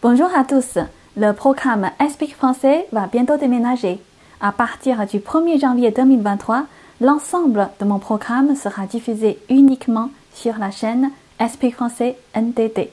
Bonjour 0.00 0.30
à 0.32 0.44
tous. 0.44 0.78
Le 1.16 1.32
programme 1.32 1.90
Explique 1.98 2.36
français 2.36 2.86
va 2.92 3.08
bientôt 3.08 3.36
déménager. 3.36 3.98
À 4.40 4.52
partir 4.52 5.04
du 5.08 5.18
1er 5.18 5.60
janvier 5.60 5.90
2023, 5.90 6.66
l'ensemble 7.00 7.68
de 7.80 7.84
mon 7.84 7.98
programme 7.98 8.54
sera 8.54 8.86
diffusé 8.86 9.40
uniquement 9.50 10.10
sur 10.32 10.56
la 10.58 10.70
chaîne 10.70 11.10
Explique 11.40 11.74
français 11.74 12.16
NTT. 12.32 12.92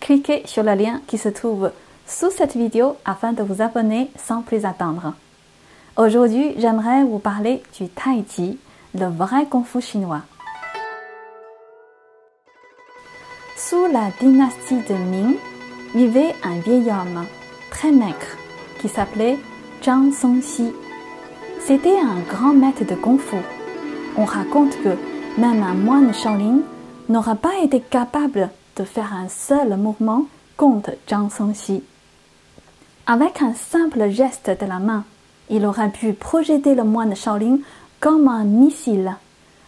Cliquez 0.00 0.42
sur 0.44 0.62
le 0.62 0.74
lien 0.74 1.00
qui 1.06 1.16
se 1.16 1.30
trouve 1.30 1.70
sous 2.06 2.30
cette 2.30 2.56
vidéo 2.56 2.96
afin 3.06 3.32
de 3.32 3.42
vous 3.42 3.62
abonner 3.62 4.10
sans 4.18 4.42
plus 4.42 4.66
attendre. 4.66 5.14
Aujourd'hui, 5.96 6.52
j'aimerais 6.58 7.04
vous 7.04 7.20
parler 7.20 7.62
du 7.78 7.88
Tai 7.88 8.22
Chi, 8.28 8.58
le 8.94 9.06
vrai 9.06 9.46
Kung 9.50 9.64
Fu 9.64 9.80
chinois. 9.80 10.20
Sous 13.56 13.86
la 13.86 14.10
dynastie 14.20 14.82
de 14.86 14.94
Ming, 14.94 15.36
vivait 15.94 16.34
un 16.42 16.58
vieil 16.58 16.90
homme, 16.90 17.26
très 17.70 17.92
maigre, 17.92 18.36
qui 18.80 18.88
s'appelait 18.88 19.38
Zhang 19.82 20.12
Songxi. 20.12 20.72
C'était 21.60 21.98
un 21.98 22.20
grand 22.28 22.52
maître 22.52 22.84
de 22.84 22.94
Kung 22.94 23.18
Fu. 23.18 23.36
On 24.16 24.24
raconte 24.24 24.76
que 24.82 24.96
même 25.38 25.62
un 25.62 25.74
moine 25.74 26.12
Shaolin 26.12 26.58
n'aura 27.08 27.36
pas 27.36 27.58
été 27.62 27.80
capable 27.80 28.50
de 28.76 28.84
faire 28.84 29.12
un 29.14 29.28
seul 29.28 29.76
mouvement 29.76 30.26
contre 30.56 30.90
Zhang 31.08 31.30
Songxi. 31.30 31.82
Avec 33.06 33.40
un 33.42 33.54
simple 33.54 34.08
geste 34.10 34.50
de 34.50 34.66
la 34.66 34.78
main, 34.78 35.04
il 35.50 35.64
aurait 35.66 35.90
pu 35.90 36.12
projeter 36.12 36.74
le 36.74 36.84
moine 36.84 37.14
Shaolin 37.14 37.58
comme 38.00 38.28
un 38.28 38.44
missile. 38.44 39.14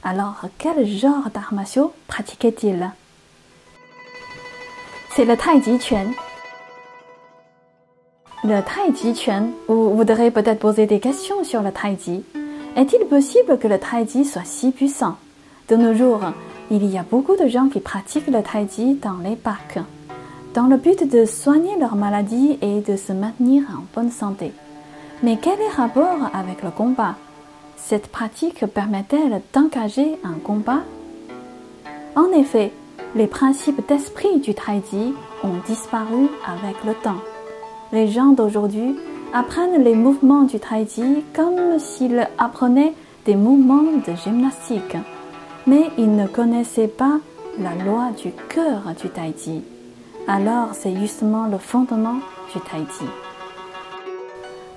Alors, 0.02 0.42
quel 0.58 0.86
genre 0.86 1.30
d'arts 1.32 1.54
martiaux 1.54 1.92
pratiquait-il? 2.08 2.90
C'est 5.16 5.24
le 5.24 5.34
Tai 5.34 5.62
Chi. 5.80 5.94
Le 8.44 8.60
Tai 8.60 9.48
vous 9.66 9.96
voudrez 9.96 10.30
peut-être 10.30 10.58
poser 10.58 10.84
des 10.84 11.00
questions 11.00 11.42
sur 11.42 11.62
le 11.62 11.72
Tai. 11.72 11.96
Est-il 12.76 13.06
possible 13.06 13.58
que 13.58 13.66
le 13.66 13.78
Tai 13.78 14.24
soit 14.24 14.44
si 14.44 14.72
puissant? 14.72 15.16
De 15.70 15.76
nos 15.76 15.94
jours, 15.94 16.20
il 16.70 16.84
y 16.84 16.98
a 16.98 17.04
beaucoup 17.10 17.34
de 17.34 17.48
gens 17.48 17.68
qui 17.68 17.80
pratiquent 17.80 18.26
le 18.26 18.42
Tai 18.42 18.66
dans 19.00 19.16
les 19.24 19.36
parcs, 19.36 19.78
dans 20.52 20.66
le 20.66 20.76
but 20.76 21.10
de 21.10 21.24
soigner 21.24 21.78
leurs 21.80 21.96
maladies 21.96 22.58
et 22.60 22.80
de 22.82 22.98
se 22.98 23.14
maintenir 23.14 23.62
en 23.70 23.84
bonne 23.94 24.10
santé. 24.10 24.52
Mais 25.22 25.38
quel 25.40 25.54
est 25.54 25.70
le 25.70 25.76
rapport 25.78 26.28
avec 26.34 26.62
le 26.62 26.70
combat? 26.70 27.14
Cette 27.78 28.08
pratique 28.08 28.66
permet-elle 28.66 29.40
d'engager 29.54 30.18
un 30.24 30.38
combat? 30.44 30.82
En 32.14 32.30
effet, 32.32 32.70
les 33.14 33.26
principes 33.26 33.86
d'esprit 33.88 34.40
du 34.40 34.54
Tai 34.54 34.82
Chi 34.90 35.14
ont 35.44 35.58
disparu 35.66 36.28
avec 36.46 36.84
le 36.84 36.94
temps. 36.94 37.22
Les 37.92 38.08
gens 38.08 38.32
d'aujourd'hui 38.32 38.96
apprennent 39.32 39.82
les 39.82 39.94
mouvements 39.94 40.42
du 40.42 40.58
Tai 40.58 40.86
Chi 40.88 41.24
comme 41.34 41.78
s'ils 41.78 42.26
apprenaient 42.38 42.94
des 43.24 43.36
mouvements 43.36 43.98
de 44.06 44.14
gymnastique 44.14 44.96
mais 45.66 45.90
il 45.98 46.14
ne 46.14 46.26
connaissait 46.26 46.88
pas 46.88 47.18
la 47.58 47.74
loi 47.74 48.10
du 48.22 48.30
cœur 48.48 48.82
du 49.00 49.08
Tai 49.10 49.34
Chi. 49.36 49.62
Alors 50.28 50.68
c'est 50.72 50.94
justement 50.96 51.46
le 51.46 51.58
fondement 51.58 52.20
du 52.54 52.60
Tai 52.60 52.84
Chi. 52.98 53.04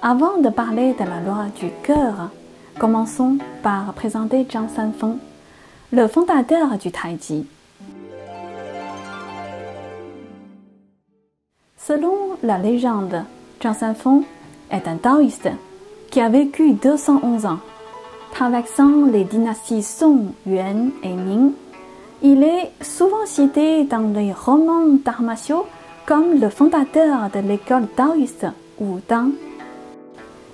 Avant 0.01 0.37
de 0.37 0.49
parler 0.49 0.93
de 0.93 1.03
la 1.03 1.19
loi 1.19 1.45
du 1.59 1.69
cœur, 1.83 2.29
commençons 2.79 3.37
par 3.61 3.93
présenter 3.93 4.47
Zhang 4.51 4.69
Sanfeng, 4.69 5.17
le 5.91 6.07
fondateur 6.07 6.77
du 6.77 6.91
Tai 6.91 7.17
Selon 11.89 12.37
la 12.43 12.59
légende, 12.59 13.23
Zhang 13.59 13.73
Sanfeng 13.73 14.21
est 14.69 14.87
un 14.87 14.97
taoïste 14.97 15.49
qui 16.11 16.21
a 16.21 16.29
vécu 16.29 16.73
211 16.73 17.47
ans 17.47 17.57
traversant 18.31 19.05
les 19.11 19.23
dynasties 19.23 19.81
Song, 19.81 20.27
Yuan 20.45 20.91
et 21.01 21.15
Ming. 21.15 21.53
Il 22.21 22.43
est 22.43 22.71
souvent 22.83 23.25
cité 23.25 23.85
dans 23.85 24.13
les 24.13 24.31
romans 24.31 24.99
d'arts 25.03 25.23
comme 26.05 26.39
le 26.39 26.49
fondateur 26.49 27.31
de 27.33 27.39
l'école 27.39 27.87
taoïste 27.95 28.45
Wu 28.79 29.01
Dang. 29.09 29.31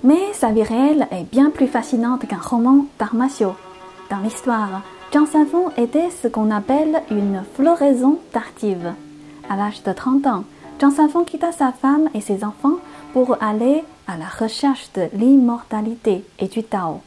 Mais 0.04 0.32
sa 0.32 0.52
vie 0.52 0.62
réelle 0.62 1.06
est 1.10 1.30
bien 1.30 1.50
plus 1.50 1.68
fascinante 1.68 2.26
qu'un 2.26 2.40
roman 2.40 2.86
d'arts 2.98 3.14
Dans 3.14 4.18
l'histoire, 4.24 4.80
Zhang 5.12 5.26
Sanfeng 5.26 5.68
était 5.76 6.08
ce 6.08 6.28
qu'on 6.28 6.50
appelle 6.50 7.02
une 7.10 7.42
floraison 7.56 8.20
tardive. 8.32 8.94
À 9.50 9.56
l'âge 9.56 9.82
de 9.82 9.92
30 9.92 10.26
ans, 10.28 10.44
Zhang 10.78 10.90
Sanfeng 10.90 11.24
quitta 11.24 11.52
sa 11.52 11.72
femme 11.72 12.10
et 12.12 12.20
ses 12.20 12.44
enfants 12.44 12.76
pour 13.12 13.42
aller 13.42 13.82
à 14.06 14.18
la 14.18 14.26
recherche 14.26 14.92
de 14.94 15.08
l'immortalité 15.14 16.24
et 16.38 16.48
du 16.48 16.62
Tao 16.62 17.00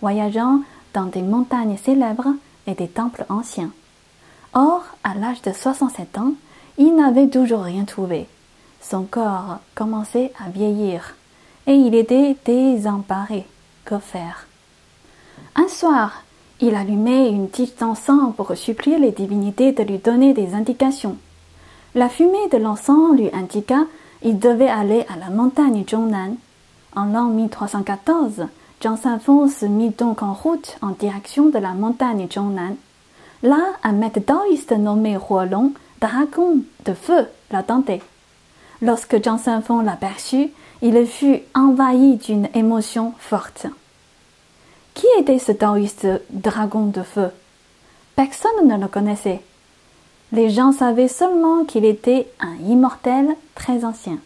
voyageant 0.00 0.60
dans 0.94 1.06
des 1.06 1.22
montagnes 1.22 1.76
célèbres 1.76 2.34
et 2.66 2.74
des 2.74 2.88
temples 2.88 3.24
anciens. 3.28 3.70
Or, 4.54 4.84
à 5.04 5.14
l'âge 5.14 5.42
de 5.42 5.52
67 5.52 6.18
ans, 6.18 6.32
il 6.78 6.94
n'avait 6.94 7.28
toujours 7.28 7.62
rien 7.62 7.84
trouvé. 7.84 8.26
Son 8.80 9.02
corps 9.02 9.58
commençait 9.74 10.32
à 10.38 10.48
vieillir 10.48 11.16
et 11.66 11.74
il 11.74 11.94
était 11.94 12.36
désemparé. 12.44 13.46
Que 13.84 13.98
faire 13.98 14.46
Un 15.54 15.68
soir, 15.68 16.22
il 16.60 16.74
allumait 16.74 17.30
une 17.30 17.50
tige 17.50 17.76
d'encens 17.76 18.34
pour 18.36 18.56
supplier 18.56 18.98
les 18.98 19.12
divinités 19.12 19.72
de 19.72 19.82
lui 19.82 19.98
donner 19.98 20.34
des 20.34 20.54
indications. 20.54 21.16
La 21.96 22.10
fumée 22.10 22.46
de 22.52 22.58
l'encens 22.58 23.16
lui 23.16 23.30
indiqua 23.32 23.86
qu'il 24.20 24.38
devait 24.38 24.68
aller 24.68 25.06
à 25.08 25.16
la 25.16 25.30
montagne 25.30 25.82
Zhongnan. 25.88 26.36
En 26.94 27.06
l'an 27.06 27.28
1314, 27.28 28.48
Zhang 28.82 28.98
Sanfeng 28.98 29.48
se 29.48 29.64
mit 29.64 29.94
donc 29.96 30.22
en 30.22 30.34
route 30.34 30.76
en 30.82 30.90
direction 30.90 31.48
de 31.48 31.56
la 31.56 31.72
montagne 31.72 32.28
Zhongnan. 32.30 32.76
Là, 33.42 33.72
un 33.82 33.92
maître 33.92 34.20
taoïste 34.20 34.72
nommé 34.72 35.16
Huolong, 35.16 35.72
dragon 35.98 36.58
de 36.84 36.92
feu, 36.92 37.28
l'attendait. 37.50 38.02
Lorsque 38.82 39.24
Zhang 39.24 39.38
Sanfeng 39.38 39.82
l'aperçut, 39.82 40.50
il 40.82 41.06
fut 41.06 41.40
envahi 41.54 42.16
d'une 42.16 42.50
émotion 42.52 43.14
forte. 43.18 43.68
Qui 44.92 45.06
était 45.18 45.38
ce 45.38 45.52
taoïste 45.52 46.06
dragon 46.28 46.88
de 46.88 47.02
feu? 47.02 47.30
Personne 48.16 48.66
ne 48.68 48.76
le 48.76 48.86
connaissait. 48.86 49.40
Les 50.32 50.50
gens 50.50 50.72
savaient 50.72 51.08
seulement 51.08 51.64
qu'il 51.64 51.84
était 51.84 52.28
un 52.40 52.56
immortel 52.66 53.28
très 53.54 53.84
ancien. 53.84 54.18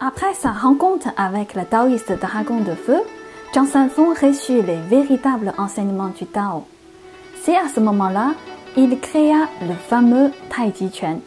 Après 0.00 0.34
sa 0.34 0.50
rencontre 0.50 1.08
avec 1.16 1.54
le 1.54 1.64
taoïste 1.64 2.12
dragon 2.20 2.58
de 2.58 2.74
feu, 2.74 2.98
Zhang 3.54 3.66
Sanfeng 3.66 4.14
reçut 4.20 4.62
les 4.62 4.80
véritables 4.88 5.52
enseignements 5.58 6.08
du 6.08 6.26
Tao. 6.26 6.64
C'est 7.42 7.56
à 7.56 7.68
ce 7.72 7.78
moment-là 7.78 8.32
il 8.76 8.98
créa 8.98 9.48
le 9.60 9.74
fameux 9.74 10.32
Tai 10.48 10.72
Chi 10.74 10.90
Quan 10.90 11.20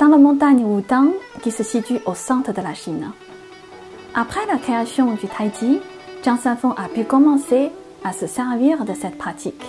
dans 0.00 0.08
la 0.08 0.16
montagne 0.16 0.64
Wutang 0.64 1.10
qui 1.42 1.50
se 1.50 1.62
situe 1.62 1.98
au 2.06 2.14
centre 2.14 2.52
de 2.52 2.62
la 2.62 2.72
Chine. 2.72 3.10
Après 4.14 4.46
la 4.46 4.56
création 4.56 5.12
du 5.12 5.26
Tai 5.26 5.50
Chi, 5.58 5.80
Zhang 6.24 6.38
Sanfeng 6.38 6.74
a 6.78 6.88
pu 6.88 7.04
commencer 7.04 7.70
à 8.04 8.12
se 8.14 8.26
servir 8.26 8.86
de 8.86 8.94
cette 8.94 9.18
pratique. 9.18 9.66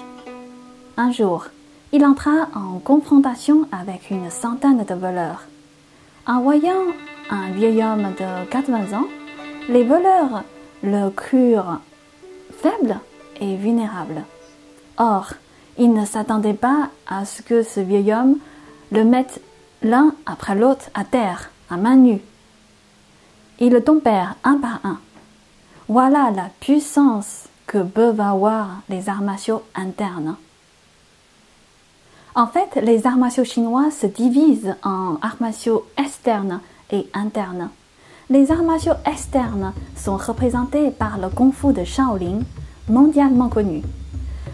Un 1.01 1.13
jour, 1.13 1.45
il 1.93 2.05
entra 2.05 2.49
en 2.53 2.77
confrontation 2.79 3.65
avec 3.71 4.09
une 4.09 4.29
centaine 4.29 4.83
de 4.83 4.93
voleurs. 4.93 5.43
En 6.27 6.41
voyant 6.41 6.83
un 7.29 7.51
vieil 7.51 7.81
homme 7.81 8.13
de 8.19 8.45
80 8.49 8.97
ans, 8.97 9.05
les 9.69 9.85
voleurs 9.85 10.43
le 10.83 11.09
crurent 11.09 11.79
faible 12.51 12.99
et 13.39 13.55
vulnérable. 13.55 14.25
Or, 14.97 15.31
ils 15.77 15.93
ne 15.93 16.03
s'attendaient 16.03 16.53
pas 16.53 16.89
à 17.07 17.23
ce 17.23 17.43
que 17.43 17.63
ce 17.63 17.79
vieil 17.79 18.11
homme 18.13 18.35
le 18.91 19.05
mette 19.05 19.41
l'un 19.81 20.13
après 20.25 20.55
l'autre 20.55 20.89
à 20.95 21.05
terre, 21.05 21.49
à 21.69 21.77
main 21.77 21.95
nue. 21.95 22.19
Ils 23.61 23.71
le 23.71 23.81
tombèrent 23.81 24.35
un 24.43 24.57
par 24.57 24.81
un. 24.83 24.99
Voilà 25.87 26.29
la 26.35 26.49
puissance 26.59 27.45
que 27.67 27.81
peuvent 27.81 28.19
avoir 28.19 28.81
les 28.89 29.07
arts 29.07 29.21
martiaux 29.21 29.63
internes. 29.75 30.35
En 32.39 32.47
fait, 32.47 32.79
les 32.81 33.05
arts 33.05 33.17
chinois 33.43 33.91
se 33.91 34.07
divisent 34.07 34.73
en 34.81 35.17
arts 35.21 35.35
martiaux 35.41 35.83
externes 35.97 36.61
et 36.89 37.05
internes. 37.13 37.69
Les 38.29 38.49
arts 38.49 38.63
martiaux 38.63 38.93
externes 39.05 39.73
sont 39.97 40.15
représentés 40.15 40.89
par 40.89 41.17
le 41.17 41.27
Kung 41.27 41.51
Fu 41.51 41.73
de 41.73 41.83
Shaolin, 41.83 42.39
mondialement 42.87 43.49
connu. 43.49 43.81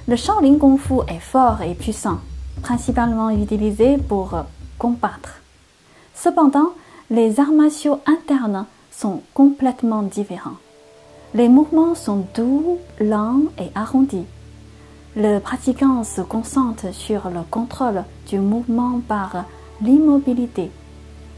Le 0.08 0.16
Shaolin 0.16 0.58
Kung 0.58 0.80
Fu 0.80 0.96
est 1.08 1.20
fort 1.20 1.62
et 1.62 1.76
puissant, 1.76 2.18
principalement 2.64 3.30
utilisé 3.30 3.98
pour 3.98 4.34
combattre. 4.80 5.42
Cependant, 6.16 6.72
les 7.12 7.40
arts 7.40 7.52
martiaux 7.52 8.00
internes 8.08 8.66
sont 8.90 9.22
complètement 9.36 10.02
différents. 10.02 10.58
Les 11.36 11.50
mouvements 11.50 11.94
sont 11.94 12.26
doux, 12.34 12.80
lents 13.00 13.44
et 13.60 13.70
arrondis. 13.76 14.26
Le 15.17 15.39
pratiquant 15.39 16.03
se 16.03 16.19
concentre 16.19 16.94
sur 16.94 17.29
le 17.29 17.39
contrôle 17.50 18.03
du 18.27 18.38
mouvement 18.38 19.00
par 19.07 19.45
l'immobilité. 19.81 20.71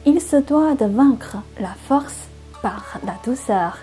Il 0.04 0.20
se 0.20 0.38
doit 0.38 0.74
de 0.74 0.86
vaincre 0.86 1.38
la 1.60 1.76
force 1.88 2.28
par 2.64 2.98
la 3.06 3.14
douceur. 3.24 3.78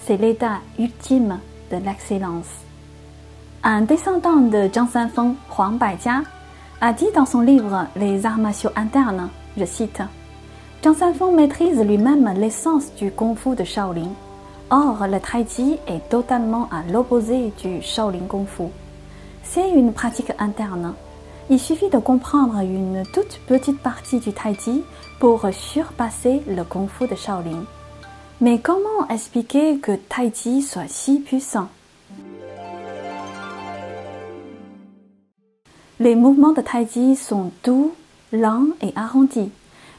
C'est 0.00 0.18
l'état 0.18 0.58
ultime 0.78 1.38
de 1.72 1.78
l'excellence. 1.78 2.50
Un 3.64 3.80
descendant 3.80 4.40
de 4.40 4.68
Zhang 4.70 4.90
Sanfeng, 4.90 5.34
Huang 5.56 5.78
Baijia, 5.78 6.20
a 6.82 6.92
dit 6.92 7.08
dans 7.14 7.24
son 7.24 7.40
livre 7.40 7.86
Les 7.96 8.26
arts 8.26 8.36
martiaux 8.36 8.70
internes, 8.76 9.30
je 9.56 9.64
cite, 9.64 10.02
Zhang 10.84 10.94
Sanfeng 10.94 11.32
maîtrise 11.34 11.80
lui-même 11.80 12.30
l'essence 12.36 12.94
du 12.94 13.10
Kung 13.10 13.36
Fu 13.36 13.56
de 13.56 13.64
Shaolin. 13.64 14.12
Or, 14.68 15.06
le 15.10 15.18
Tai 15.18 15.46
Chi 15.48 15.78
est 15.86 16.10
totalement 16.10 16.68
à 16.70 16.90
l'opposé 16.92 17.54
du 17.62 17.80
Shaolin 17.80 18.26
Kung 18.28 18.46
Fu. 18.46 18.64
C'est 19.52 19.68
une 19.68 19.92
pratique 19.92 20.30
interne. 20.38 20.94
Il 21.50 21.58
suffit 21.58 21.88
de 21.88 21.98
comprendre 21.98 22.60
une 22.60 23.02
toute 23.12 23.40
petite 23.48 23.80
partie 23.80 24.20
du 24.20 24.32
Tai 24.32 24.54
Chi 24.56 24.84
pour 25.18 25.44
surpasser 25.50 26.40
le 26.46 26.62
Kung 26.62 26.88
Fu 26.88 27.08
de 27.08 27.16
Shaolin. 27.16 27.64
Mais 28.40 28.60
comment 28.60 29.08
expliquer 29.08 29.78
que 29.78 29.96
Tai 30.08 30.30
Chi 30.32 30.62
soit 30.62 30.86
si 30.86 31.18
puissant? 31.18 31.66
Les 35.98 36.14
mouvements 36.14 36.52
de 36.52 36.60
Tai 36.60 36.86
Chi 36.88 37.16
sont 37.16 37.50
doux, 37.64 37.92
lents 38.32 38.68
et 38.82 38.92
arrondis. 38.94 39.50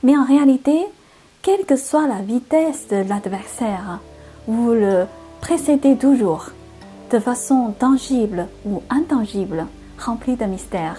Mais 0.03 0.17
en 0.17 0.23
réalité, 0.23 0.79
quelle 1.41 1.65
que 1.65 1.75
soit 1.75 2.07
la 2.07 2.21
vitesse 2.21 2.87
de 2.87 3.03
l'adversaire, 3.05 3.99
vous 4.47 4.71
le 4.71 5.07
précédez 5.41 5.97
toujours, 5.97 6.51
de 7.11 7.19
façon 7.19 7.73
tangible 7.77 8.47
ou 8.65 8.81
intangible, 8.89 9.67
remplie 9.99 10.37
de 10.37 10.45
mystère. 10.45 10.97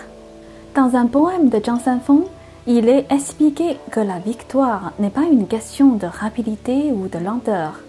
Dans 0.75 0.95
un 0.95 1.07
poème 1.07 1.49
de 1.49 1.59
Zhang 1.59 1.81
Sanfeng, 1.81 2.25
il 2.67 2.89
est 2.89 3.11
expliqué 3.11 3.79
que 3.91 4.01
la 4.01 4.19
victoire 4.19 4.93
n'est 4.99 5.11
pas 5.11 5.25
une 5.31 5.47
question 5.47 5.97
de 5.97 6.07
rapidité 6.07 6.93
ou 6.93 7.09
de 7.09 7.19
lenteur. 7.19 7.81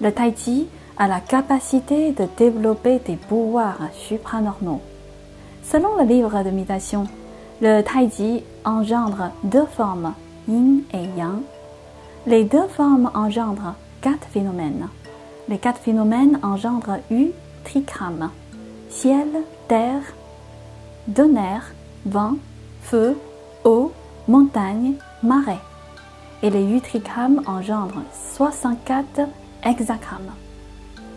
Le 0.00 0.12
tai 0.12 0.32
chi 0.36 0.68
a 0.96 1.08
la 1.08 1.20
capacité 1.20 2.12
de 2.12 2.26
développer 2.38 3.00
des 3.00 3.16
pouvoirs 3.16 3.80
supranormaux. 3.92 4.80
Selon 5.64 5.96
le 5.98 6.04
livre 6.04 6.42
de 6.44 6.50
méditation, 6.50 7.06
le 7.60 7.82
tai 7.82 8.08
chi 8.08 8.44
engendre 8.64 9.30
deux 9.42 9.66
formes, 9.66 10.14
yin 10.48 10.82
et 10.92 11.18
yang. 11.18 11.42
Les 12.26 12.44
deux 12.44 12.68
formes 12.68 13.10
engendrent 13.14 13.74
quatre 14.00 14.26
phénomènes. 14.28 14.88
Les 15.48 15.58
quatre 15.58 15.80
phénomènes 15.80 16.38
engendrent 16.42 17.00
U, 17.10 17.32
trikram, 17.64 18.30
ciel, 18.88 19.28
terre, 19.68 20.14
donner, 21.08 21.60
vent, 22.06 22.36
feu, 22.82 23.16
eau, 23.64 23.92
montagne, 24.28 24.94
marais. 25.22 25.60
Et 26.42 26.50
les 26.50 26.64
8 26.64 26.80
trigrammes 26.82 27.42
engendrent 27.46 28.04
64 28.36 29.28
hexagrammes. 29.64 30.32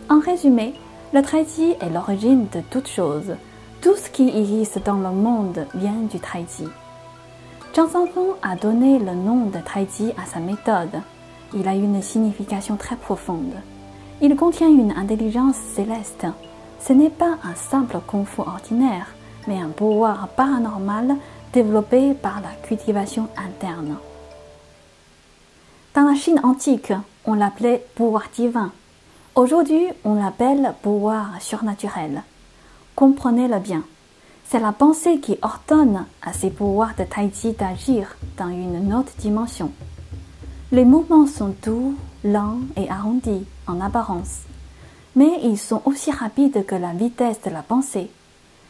En 0.08 0.20
résumé, 0.20 0.74
le 1.12 1.22
Chi 1.22 1.74
est 1.80 1.90
l'origine 1.90 2.46
de 2.52 2.60
toute 2.70 2.88
chose. 2.88 3.36
Tout 3.80 3.96
ce 3.96 4.10
qui 4.10 4.28
existe 4.28 4.82
dans 4.84 4.96
le 4.96 5.10
monde 5.10 5.66
vient 5.74 6.02
du 6.10 6.18
Chi. 6.18 6.64
Zhang 7.74 8.08
a 8.42 8.56
donné 8.56 8.98
le 8.98 9.14
nom 9.14 9.46
de 9.46 9.58
Chi 9.90 10.12
à 10.20 10.26
sa 10.26 10.40
méthode. 10.40 11.02
Il 11.54 11.68
a 11.68 11.74
une 11.74 12.02
signification 12.02 12.76
très 12.76 12.96
profonde. 12.96 13.54
Il 14.20 14.34
contient 14.34 14.68
une 14.68 14.90
intelligence 14.92 15.54
céleste. 15.74 16.26
Ce 16.80 16.92
n'est 16.92 17.10
pas 17.10 17.38
un 17.44 17.54
simple 17.54 17.98
kung 18.04 18.24
fu 18.24 18.40
ordinaire, 18.40 19.06
mais 19.46 19.60
un 19.60 19.68
pouvoir 19.68 20.28
paranormal 20.28 21.16
développé 21.52 22.14
par 22.14 22.40
la 22.40 22.50
cultivation 22.66 23.28
interne. 23.36 23.96
Dans 25.94 26.02
la 26.02 26.16
Chine 26.16 26.40
antique, 26.42 26.92
on 27.24 27.34
l'appelait 27.34 27.86
pouvoir 27.94 28.24
divin. 28.34 28.72
Aujourd'hui, 29.36 29.86
on 30.04 30.14
l'appelle 30.14 30.74
pouvoir 30.82 31.40
surnaturel. 31.40 32.22
Comprenez-le 32.96 33.60
bien. 33.60 33.84
C'est 34.50 34.58
la 34.58 34.72
pensée 34.72 35.20
qui 35.20 35.38
ordonne 35.42 36.06
à 36.22 36.32
ces 36.32 36.50
pouvoirs 36.50 36.94
de 36.98 37.04
Tai 37.04 37.30
Chi 37.32 37.52
d'agir 37.52 38.16
dans 38.36 38.48
une 38.48 38.92
autre 38.94 39.12
dimension. 39.18 39.70
Les 40.72 40.84
mouvements 40.84 41.26
sont 41.26 41.54
doux, 41.62 41.94
lents 42.24 42.60
et 42.76 42.88
arrondis 42.88 43.46
en 43.66 43.80
apparence, 43.80 44.42
mais 45.16 45.40
ils 45.42 45.58
sont 45.58 45.82
aussi 45.84 46.10
rapides 46.10 46.64
que 46.66 46.74
la 46.74 46.92
vitesse 46.92 47.40
de 47.42 47.50
la 47.50 47.62
pensée. 47.62 48.10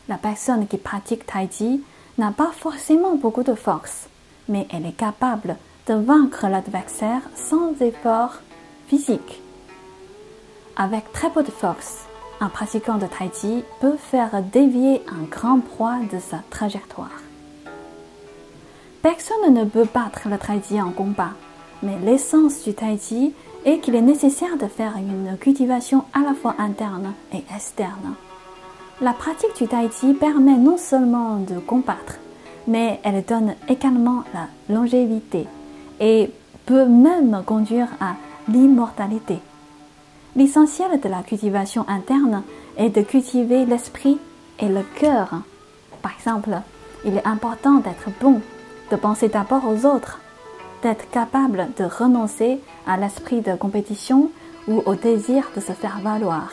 La 0.08 0.16
personne 0.16 0.66
qui 0.66 0.78
pratique 0.78 1.26
Tai 1.26 1.48
Chi 1.50 1.82
n'a 2.16 2.30
pas 2.30 2.50
forcément 2.52 3.16
beaucoup 3.16 3.42
de 3.42 3.54
force, 3.54 4.08
mais 4.48 4.66
elle 4.70 4.86
est 4.86 4.96
capable 4.96 5.56
de 5.86 5.94
vaincre 5.94 6.46
l'adversaire 6.48 7.22
sans 7.34 7.72
effort 7.80 8.40
physique. 8.88 9.42
Avec 10.76 11.12
très 11.12 11.30
peu 11.30 11.42
de 11.42 11.50
force, 11.50 12.06
un 12.40 12.48
pratiquant 12.48 12.98
de 12.98 13.06
Tai 13.06 13.30
Chi 13.34 13.64
peut 13.80 13.96
faire 13.96 14.42
dévier 14.42 15.02
un 15.08 15.24
grand 15.24 15.60
proie 15.60 15.98
de 16.12 16.18
sa 16.18 16.38
trajectoire. 16.50 17.22
Personne 19.02 19.52
ne 19.52 19.64
peut 19.64 19.86
battre 19.92 20.28
le 20.28 20.38
Tai 20.38 20.60
Chi 20.66 20.80
en 20.80 20.90
combat, 20.90 21.32
mais 21.82 21.98
l'essence 22.04 22.62
du 22.64 22.74
Tai 22.74 22.98
Chi 22.98 23.34
est 23.64 23.78
qu'il 23.78 23.94
est 23.94 24.02
nécessaire 24.02 24.56
de 24.56 24.66
faire 24.66 24.94
une 24.96 25.36
cultivation 25.38 26.04
à 26.12 26.20
la 26.20 26.34
fois 26.34 26.54
interne 26.58 27.12
et 27.32 27.42
externe. 27.54 28.14
La 29.00 29.12
pratique 29.12 29.56
du 29.56 29.68
Tai 29.68 29.88
Chi 29.90 30.14
permet 30.14 30.56
non 30.56 30.76
seulement 30.76 31.36
de 31.36 31.58
combattre, 31.58 32.18
mais 32.66 33.00
elle 33.04 33.24
donne 33.24 33.54
également 33.68 34.24
la 34.34 34.48
longévité 34.74 35.46
et 36.00 36.30
peut 36.66 36.86
même 36.86 37.42
conduire 37.46 37.88
à 38.00 38.14
l'immortalité. 38.48 39.38
L'essentiel 40.36 41.00
de 41.00 41.08
la 41.08 41.22
cultivation 41.22 41.84
interne 41.88 42.42
est 42.76 42.90
de 42.90 43.02
cultiver 43.02 43.64
l'esprit 43.66 44.18
et 44.58 44.68
le 44.68 44.82
cœur. 44.96 45.30
Par 46.02 46.12
exemple, 46.12 46.50
il 47.04 47.16
est 47.16 47.26
important 47.26 47.76
d'être 47.76 48.10
bon, 48.20 48.40
de 48.90 48.96
penser 48.96 49.28
d'abord 49.28 49.62
aux 49.66 49.86
autres, 49.86 50.20
d'être 50.82 51.10
capable 51.10 51.68
de 51.76 51.84
renoncer 51.84 52.60
à 52.86 52.96
l'esprit 52.96 53.40
de 53.40 53.54
compétition 53.54 54.30
ou 54.66 54.82
au 54.86 54.94
désir 54.94 55.50
de 55.56 55.60
se 55.60 55.72
faire 55.72 56.00
valoir. 56.00 56.50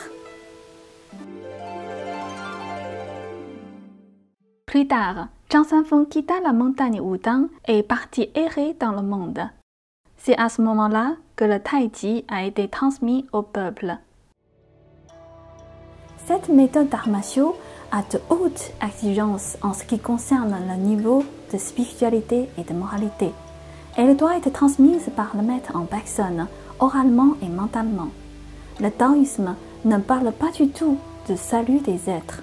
Plus 4.66 4.88
tard, 4.88 5.28
Zhang 5.50 5.64
Sanfeng 5.64 6.06
quitta 6.06 6.40
la 6.42 6.52
montagne 6.52 7.00
Wudang 7.00 7.48
et 7.68 7.82
partit 7.82 8.30
errer 8.34 8.76
dans 8.80 8.92
le 8.92 9.02
monde. 9.02 9.48
C'est 10.16 10.36
à 10.38 10.48
ce 10.48 10.60
moment-là 10.62 11.14
que 11.36 11.44
le 11.44 11.60
Tai 11.60 11.90
Chi 11.94 12.24
a 12.28 12.44
été 12.44 12.68
transmis 12.68 13.26
au 13.32 13.42
peuple. 13.42 13.96
Cette 16.26 16.48
méthode 16.48 16.88
d'arts 16.88 17.08
a 17.92 18.02
de 18.10 18.20
hautes 18.30 18.72
exigences 18.82 19.56
en 19.62 19.72
ce 19.72 19.84
qui 19.84 20.00
concerne 20.00 20.56
le 20.68 20.76
niveau 20.76 21.24
de 21.52 21.58
spiritualité 21.58 22.48
et 22.58 22.64
de 22.64 22.74
moralité. 22.74 23.32
Elle 23.96 24.16
doit 24.16 24.36
être 24.36 24.52
transmise 24.52 25.08
par 25.16 25.34
le 25.34 25.42
maître 25.42 25.74
en 25.74 25.86
personne, 25.86 26.48
oralement 26.80 27.34
et 27.42 27.48
mentalement. 27.48 28.08
Le 28.78 28.90
taoïsme 28.90 29.54
ne 29.86 29.96
parle 29.96 30.32
pas 30.32 30.50
du 30.50 30.68
tout 30.68 30.98
de 31.28 31.34
salut 31.34 31.80
des 31.80 32.10
êtres. 32.10 32.42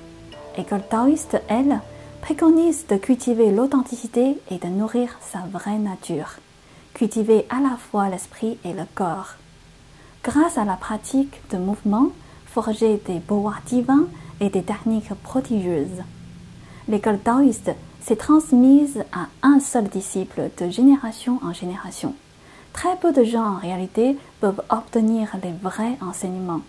École 0.58 0.82
taoïste, 0.90 1.40
elle, 1.48 1.80
préconise 2.22 2.88
de 2.88 2.96
cultiver 2.96 3.52
l'authenticité 3.52 4.40
et 4.50 4.58
de 4.58 4.68
nourrir 4.68 5.10
sa 5.22 5.40
vraie 5.52 5.78
nature, 5.78 6.38
cultiver 6.96 7.46
à 7.50 7.60
la 7.60 7.78
fois 7.78 8.10
l'esprit 8.10 8.58
et 8.66 8.74
le 8.74 8.86
corps. 8.96 9.36
Grâce 10.24 10.58
à 10.58 10.66
la 10.66 10.76
pratique 10.76 11.40
de 11.52 11.58
mouvements, 11.58 12.10
forger 12.48 13.00
des 13.06 13.20
pouvoirs 13.20 13.62
divins 13.68 14.08
et 14.40 14.50
des 14.50 14.64
techniques 14.64 15.14
prodigieuses. 15.22 16.02
L'école 16.88 17.20
taoïste 17.20 17.72
s'est 18.04 18.18
transmise 18.18 19.04
à 19.14 19.28
un 19.44 19.60
seul 19.60 19.86
disciple 19.86 20.50
de 20.60 20.70
génération 20.70 21.40
en 21.42 21.54
génération. 21.54 22.14
Très 22.74 22.98
peu 22.98 23.14
de 23.14 23.24
gens 23.24 23.56
en 23.56 23.58
réalité 23.58 24.18
peuvent 24.42 24.62
obtenir 24.70 25.30
les 25.42 25.54
vrais 25.62 25.98
enseignements. 26.02 26.62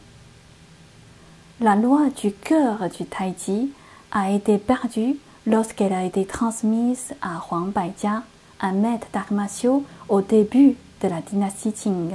La 1.61 1.75
loi 1.77 2.03
du 2.23 2.33
cœur 2.33 2.89
du 2.97 3.05
Tai 3.07 3.35
Chi 3.37 3.73
a 4.13 4.31
été 4.31 4.59
perdue 4.59 5.17
lorsqu'elle 5.47 5.93
a 5.93 6.05
été 6.05 6.25
transmise 6.25 7.15
à 7.21 7.41
Huang 7.51 7.73
Baijia, 7.73 8.23
un 8.61 8.73
maître 8.73 9.09
d'arts 9.13 9.81
au 10.09 10.21
début 10.21 10.77
de 11.03 11.09
la 11.09 11.21
dynastie 11.21 11.73
Qing. 11.73 12.11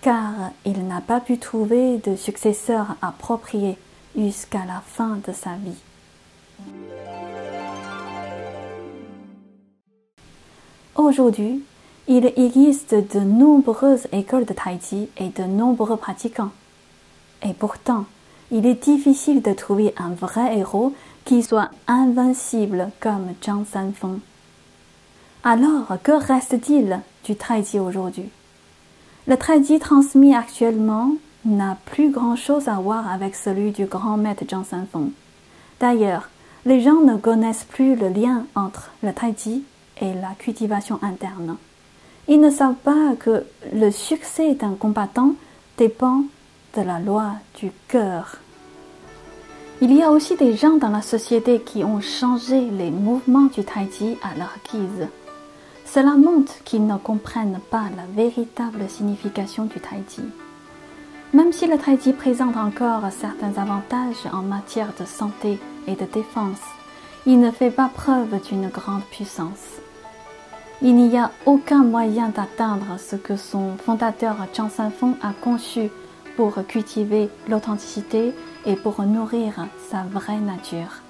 Car 0.00 0.32
il 0.64 0.86
n'a 0.86 1.00
pas 1.00 1.20
pu 1.20 1.38
trouver 1.38 1.98
de 1.98 2.16
successeur 2.16 2.96
approprié 3.02 3.76
jusqu'à 4.16 4.64
la 4.66 4.80
fin 4.86 5.18
de 5.26 5.32
sa 5.32 5.54
vie. 5.56 5.87
Aujourd'hui, 11.08 11.62
il 12.06 12.26
existe 12.36 12.94
de 12.94 13.20
nombreuses 13.20 14.06
écoles 14.12 14.44
de 14.44 14.52
Tai 14.52 14.78
Chi 14.78 15.08
et 15.16 15.30
de 15.30 15.44
nombreux 15.44 15.96
pratiquants. 15.96 16.50
Et 17.42 17.54
pourtant, 17.54 18.04
il 18.50 18.66
est 18.66 18.84
difficile 18.84 19.40
de 19.40 19.54
trouver 19.54 19.94
un 19.96 20.10
vrai 20.10 20.58
héros 20.58 20.92
qui 21.24 21.42
soit 21.42 21.70
invincible 21.86 22.90
comme 23.00 23.28
Zhang 23.42 23.64
Sanfeng. 23.64 24.18
Alors, 25.44 25.86
que 26.02 26.12
reste-t-il 26.12 27.00
du 27.24 27.36
Taiji 27.36 27.78
aujourd'hui? 27.78 28.28
Le 29.26 29.38
Taiji 29.38 29.78
transmis 29.78 30.34
actuellement 30.34 31.12
n'a 31.46 31.78
plus 31.86 32.10
grand-chose 32.10 32.68
à 32.68 32.74
voir 32.74 33.10
avec 33.10 33.34
celui 33.34 33.70
du 33.70 33.86
grand 33.86 34.18
maître 34.18 34.44
Zhang 34.46 34.66
Sanfeng. 34.66 35.08
D'ailleurs, 35.80 36.28
les 36.66 36.82
gens 36.82 37.00
ne 37.00 37.16
connaissent 37.16 37.64
plus 37.64 37.96
le 37.96 38.10
lien 38.10 38.44
entre 38.54 38.90
le 39.02 39.14
Taiji 39.14 39.64
et 40.00 40.14
la 40.14 40.34
cultivation 40.38 40.98
interne. 41.02 41.56
Ils 42.28 42.40
ne 42.40 42.50
savent 42.50 42.74
pas 42.74 43.14
que 43.18 43.44
le 43.72 43.90
succès 43.90 44.54
d'un 44.54 44.74
combattant 44.74 45.34
dépend 45.78 46.24
de 46.76 46.82
la 46.82 46.98
loi 46.98 47.32
du 47.58 47.70
cœur. 47.88 48.36
Il 49.80 49.94
y 49.94 50.02
a 50.02 50.10
aussi 50.10 50.36
des 50.36 50.56
gens 50.56 50.76
dans 50.76 50.90
la 50.90 51.02
société 51.02 51.60
qui 51.60 51.84
ont 51.84 52.00
changé 52.00 52.60
les 52.60 52.90
mouvements 52.90 53.46
du 53.46 53.64
Taiji 53.64 54.16
à 54.22 54.36
leur 54.36 54.54
guise. 54.70 55.08
Cela 55.86 56.16
montre 56.16 56.52
qu'ils 56.64 56.86
ne 56.86 56.96
comprennent 56.98 57.60
pas 57.70 57.84
la 57.96 58.04
véritable 58.14 58.88
signification 58.88 59.64
du 59.64 59.80
Taiji. 59.80 60.28
Même 61.32 61.52
si 61.52 61.66
le 61.66 61.78
Taiji 61.78 62.12
présente 62.12 62.56
encore 62.56 63.10
certains 63.10 63.56
avantages 63.56 64.26
en 64.32 64.42
matière 64.42 64.92
de 64.98 65.04
santé 65.04 65.58
et 65.86 65.94
de 65.94 66.06
défense, 66.12 66.60
il 67.24 67.40
ne 67.40 67.50
fait 67.50 67.70
pas 67.70 67.90
preuve 67.94 68.40
d'une 68.48 68.68
grande 68.68 69.04
puissance. 69.04 69.80
Il 70.80 70.94
n'y 70.94 71.18
a 71.18 71.32
aucun 71.44 71.82
moyen 71.82 72.28
d'atteindre 72.28 72.98
ce 73.00 73.16
que 73.16 73.36
son 73.36 73.76
fondateur 73.78 74.36
Zhang 74.54 74.70
Sanfeng 74.70 75.16
a 75.22 75.32
conçu 75.32 75.90
pour 76.36 76.54
cultiver 76.68 77.28
l'authenticité 77.48 78.32
et 78.64 78.76
pour 78.76 79.02
nourrir 79.02 79.66
sa 79.90 80.04
vraie 80.04 80.38
nature, 80.38 81.02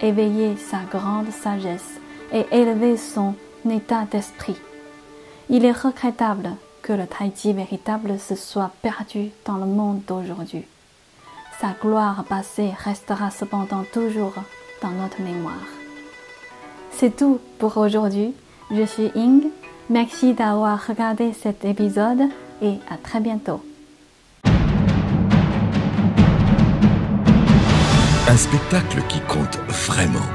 éveiller 0.00 0.56
sa 0.56 0.78
grande 0.90 1.30
sagesse 1.30 2.00
et 2.32 2.46
élever 2.50 2.96
son 2.96 3.34
état 3.70 4.06
d'esprit. 4.10 4.56
Il 5.48 5.64
est 5.64 5.70
regrettable 5.70 6.50
que 6.82 6.92
le 6.92 7.06
Taiji 7.06 7.52
véritable 7.52 8.18
se 8.18 8.34
soit 8.34 8.72
perdu 8.82 9.30
dans 9.44 9.56
le 9.56 9.66
monde 9.66 10.00
d'aujourd'hui. 10.08 10.64
Sa 11.60 11.76
gloire 11.80 12.24
passée 12.24 12.72
restera 12.76 13.30
cependant 13.30 13.84
toujours 13.92 14.34
dans 14.82 14.90
notre 14.90 15.20
mémoire. 15.20 15.68
C'est 16.90 17.16
tout 17.16 17.38
pour 17.60 17.76
aujourd'hui. 17.76 18.34
Je 18.74 18.86
suis 18.86 19.10
Ing. 19.14 19.42
Merci 19.90 20.32
d'avoir 20.32 20.86
regardé 20.86 21.34
cet 21.34 21.62
épisode 21.66 22.22
et 22.62 22.78
à 22.88 22.96
très 22.96 23.20
bientôt. 23.20 23.62
Un 28.26 28.36
spectacle 28.36 29.02
qui 29.10 29.20
compte 29.28 29.58
vraiment. 29.68 30.26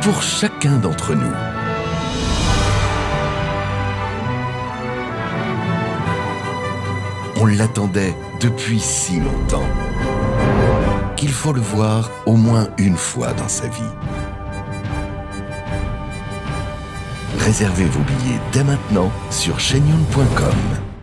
Pour 0.00 0.22
chacun 0.22 0.78
d'entre 0.78 1.14
nous. 1.14 1.32
On 7.38 7.44
l'attendait 7.44 8.14
depuis 8.40 8.80
si 8.80 9.20
longtemps 9.20 9.68
qu'il 11.16 11.32
faut 11.32 11.52
le 11.52 11.60
voir 11.60 12.10
au 12.24 12.36
moins 12.36 12.68
une 12.78 12.96
fois 12.96 13.32
dans 13.34 13.48
sa 13.48 13.68
vie. 13.68 13.82
Réservez 17.44 17.84
vos 17.84 18.00
billets 18.00 18.40
dès 18.52 18.64
maintenant 18.64 19.12
sur 19.30 19.60
shenyun.com. 19.60 20.93